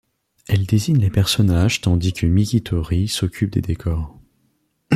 Elle 0.47 0.65
dessine 0.65 0.97
les 0.97 1.11
personnages 1.11 1.79
tandis 1.81 2.11
que 2.11 2.25
Miki 2.25 2.63
Tori 2.63 3.07
s'occupe 3.07 3.51
des 3.51 3.61
décors. 3.61 4.17